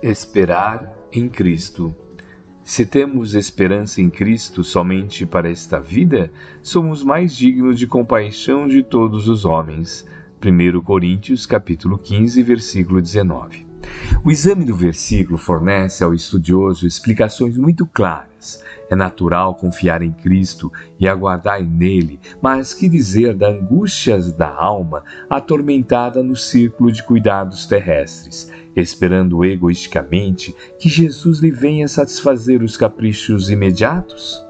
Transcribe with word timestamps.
Esperar 0.00 0.96
em 1.10 1.28
Cristo. 1.28 1.92
Se 2.62 2.86
temos 2.86 3.34
esperança 3.34 4.00
em 4.00 4.08
Cristo 4.08 4.62
somente 4.62 5.26
para 5.26 5.50
esta 5.50 5.80
vida, 5.80 6.30
somos 6.62 7.02
mais 7.02 7.34
dignos 7.34 7.76
de 7.76 7.84
compaixão 7.88 8.68
de 8.68 8.84
todos 8.84 9.26
os 9.26 9.44
homens. 9.44 10.06
1 10.40 10.80
Coríntios 10.82 11.46
capítulo 11.46 11.98
15, 11.98 12.42
versículo 12.44 13.02
19. 13.02 13.66
O 14.24 14.30
exame 14.30 14.64
do 14.64 14.76
versículo 14.76 15.36
fornece 15.36 16.04
ao 16.04 16.14
estudioso 16.14 16.86
explicações 16.86 17.56
muito 17.56 17.84
claras. 17.86 18.62
É 18.88 18.94
natural 18.94 19.56
confiar 19.56 20.00
em 20.00 20.12
Cristo 20.12 20.72
e 20.98 21.08
aguardar 21.08 21.62
nele, 21.62 22.20
mas 22.40 22.72
que 22.72 22.88
dizer 22.88 23.34
das 23.34 23.52
angústias 23.54 24.32
da 24.32 24.48
alma 24.48 25.02
atormentada 25.28 26.22
no 26.22 26.36
círculo 26.36 26.92
de 26.92 27.02
cuidados 27.02 27.66
terrestres, 27.66 28.50
esperando 28.76 29.44
egoisticamente 29.44 30.54
que 30.78 30.88
Jesus 30.88 31.40
lhe 31.40 31.50
venha 31.50 31.88
satisfazer 31.88 32.62
os 32.62 32.76
caprichos 32.76 33.50
imediatos? 33.50 34.47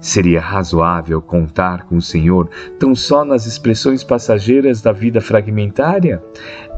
Seria 0.00 0.40
razoável 0.40 1.20
contar 1.20 1.84
com 1.84 1.96
o 1.96 2.02
Senhor 2.02 2.48
tão 2.78 2.94
só 2.94 3.24
nas 3.24 3.46
expressões 3.46 4.04
passageiras 4.04 4.80
da 4.80 4.92
vida 4.92 5.20
fragmentária? 5.20 6.22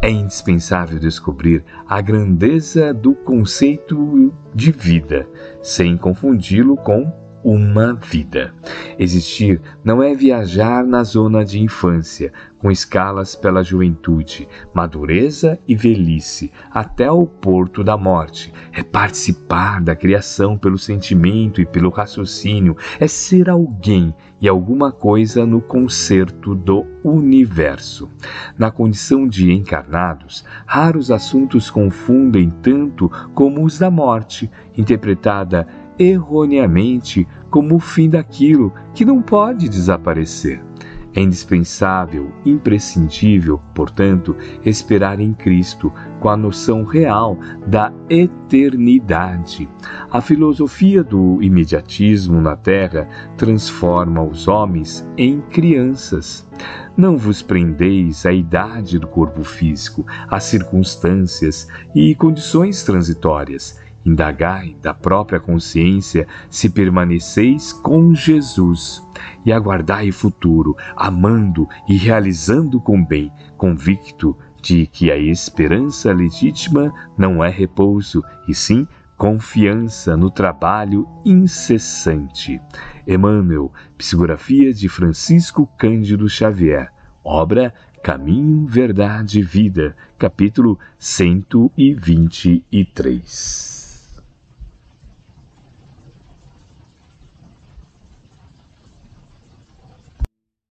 É 0.02 0.09
indispensável 0.09 0.98
descobrir 0.98 1.62
a 1.87 2.01
grandeza 2.01 2.95
do 2.95 3.15
conceito 3.15 4.33
de 4.55 4.73
vida, 4.73 5.29
sem 5.62 5.96
confundi-lo 5.96 6.77
com 6.77 7.20
uma 7.42 7.94
vida. 7.94 8.54
Existir 8.98 9.60
não 9.82 10.02
é 10.02 10.14
viajar 10.14 10.84
na 10.84 11.02
zona 11.02 11.44
de 11.44 11.60
infância, 11.60 12.32
com 12.58 12.70
escalas 12.70 13.34
pela 13.34 13.62
juventude, 13.62 14.46
madureza 14.74 15.58
e 15.66 15.74
velhice, 15.74 16.52
até 16.70 17.10
o 17.10 17.26
porto 17.26 17.82
da 17.82 17.96
morte. 17.96 18.52
É 18.72 18.82
participar 18.82 19.80
da 19.80 19.96
criação 19.96 20.58
pelo 20.58 20.78
sentimento 20.78 21.60
e 21.60 21.66
pelo 21.66 21.88
raciocínio, 21.88 22.76
é 22.98 23.06
ser 23.06 23.48
alguém 23.48 24.15
e 24.40 24.48
alguma 24.48 24.93
coisa 24.93 25.46
no 25.46 25.60
concerto 25.60 26.54
do 26.54 26.84
universo. 27.02 28.10
Na 28.59 28.70
condição 28.70 29.26
de 29.26 29.52
encarnados, 29.52 30.45
raros 30.66 31.10
assuntos 31.10 31.70
confundem 31.70 32.50
tanto 32.50 33.10
como 33.34 33.65
os 33.65 33.78
da 33.78 33.90
morte, 33.90 34.50
interpretada 34.76 35.66
erroneamente 36.01 37.29
como 37.51 37.76
o 37.76 37.79
fim 37.79 38.09
daquilo 38.09 38.73
que 38.95 39.04
não 39.04 39.20
pode 39.20 39.68
desaparecer. 39.68 40.65
É 41.12 41.20
indispensável, 41.20 42.30
imprescindível, 42.46 43.60
portanto, 43.74 44.37
esperar 44.65 45.18
em 45.18 45.34
Cristo 45.34 45.93
com 46.21 46.28
a 46.28 46.37
noção 46.37 46.84
real 46.84 47.37
da 47.66 47.93
eternidade. 48.09 49.68
A 50.09 50.21
filosofia 50.21 51.02
do 51.02 51.43
imediatismo 51.43 52.40
na 52.40 52.56
Terra 52.56 53.09
transforma 53.37 54.23
os 54.23 54.46
homens 54.46 55.04
em 55.16 55.40
crianças. 55.40 56.48
Não 56.96 57.18
vos 57.18 57.43
prendeis 57.43 58.24
à 58.24 58.32
idade 58.32 58.96
do 58.96 59.09
corpo 59.09 59.43
físico, 59.43 60.06
às 60.28 60.45
circunstâncias 60.45 61.66
e 61.93 62.15
condições 62.15 62.84
transitórias 62.84 63.80
Indagai 64.04 64.76
da 64.81 64.93
própria 64.94 65.38
consciência 65.38 66.26
se 66.48 66.70
permaneceis 66.70 67.72
com 67.72 68.15
Jesus 68.15 69.06
e 69.44 69.53
aguardai 69.53 70.09
o 70.09 70.12
futuro, 70.12 70.76
amando 70.97 71.69
e 71.88 71.97
realizando 71.97 72.81
com 72.81 73.04
bem, 73.04 73.31
convicto 73.56 74.37
de 74.62 74.87
que 74.87 75.10
a 75.10 75.16
esperança 75.16 76.12
legítima 76.12 76.93
não 77.16 77.43
é 77.44 77.50
repouso, 77.50 78.22
e 78.48 78.54
sim 78.54 78.88
confiança 79.16 80.16
no 80.16 80.31
trabalho 80.31 81.06
incessante. 81.25 82.60
Emmanuel, 83.06 83.72
psicografia 83.98 84.72
de 84.72 84.88
Francisco 84.88 85.67
Cândido 85.77 86.27
Xavier, 86.27 86.91
obra 87.22 87.75
Caminho, 88.03 88.65
Verdade 88.67 89.41
e 89.41 89.43
Vida, 89.43 89.94
capítulo 90.17 90.78
123. 90.99 93.69